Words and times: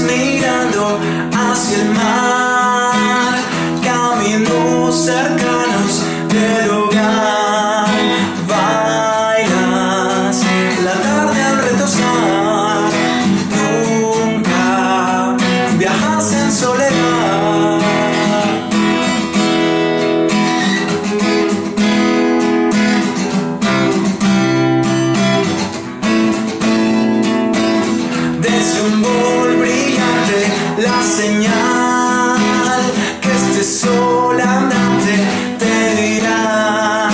mirando 0.00 0.98
hacia 1.36 1.82
el 1.82 1.90
mar, 1.90 3.34
caminos 3.84 5.04
cercanos 5.04 6.02
del 6.28 6.70
hogar, 6.70 7.88
bailas 8.48 10.42
la 10.82 10.92
tarde 10.92 11.42
al 11.42 11.58
retosar, 11.58 12.90
nunca 13.52 15.36
viajas 15.78 16.32
en 16.32 16.52
soledad. 16.52 17.80
Desde 28.40 28.80
La 34.36 34.60
noche 34.60 35.16
te 35.58 35.74
dirá, 36.00 37.08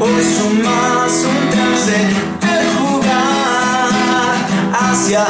hoy 0.00 0.22
su 0.22 0.48
más 0.62 1.12
un 1.32 1.40
case 1.54 1.98
de 2.42 2.54
jugar 2.74 3.90
hacia 4.72 5.22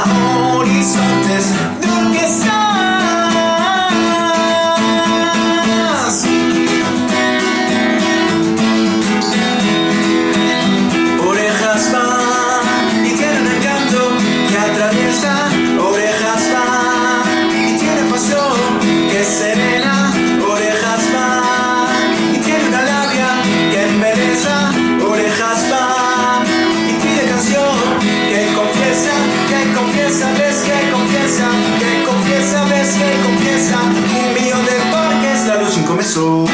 sou. 36.18 36.46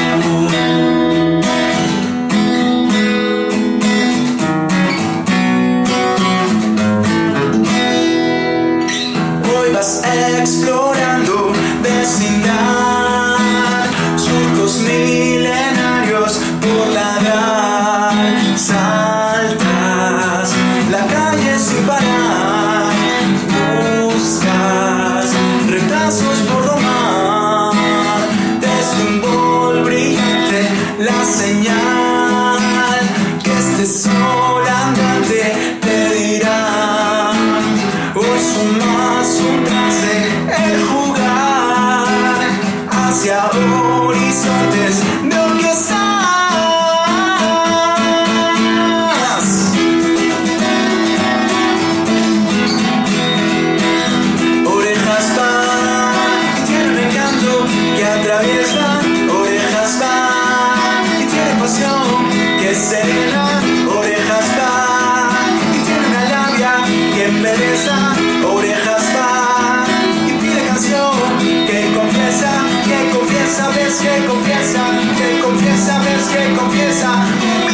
Hoy 9.51 9.73
vas 9.73 10.03
a. 10.05 10.94
profesor 33.85 34.67
andante 34.67 35.77
te 35.83 36.15
dirá, 36.15 37.33
o 38.15 38.23
sumas 38.23 39.41
un 39.41 39.63
trance 39.65 40.15
el 40.49 40.77
jugar 40.87 42.39
hacia 42.91 43.39
horizontes 43.51 45.03
no 45.25 45.59
que 45.59 45.71
estás. 45.71 45.97
Orejas 54.65 55.27
pan 55.37 56.41
que 56.55 56.73
tienen 56.73 57.11
que 57.97 58.05
atraviesa 58.07 59.04
Orejas 67.57 69.03
va 69.17 69.85
y 70.27 70.33
pide 70.41 70.67
canción 70.67 71.13
que 71.39 71.93
confiesa, 71.95 72.51
que 72.85 73.17
confiesa, 73.17 73.69
ves 73.69 73.95
que 74.01 74.27
confiesa, 74.27 74.91
que 75.17 75.41
confiesa, 75.41 75.99
ves 76.01 76.25
que 76.31 76.55
confiesa. 76.57 77.74